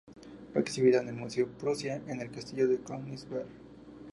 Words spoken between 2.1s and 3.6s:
el Castillo de Königsberg.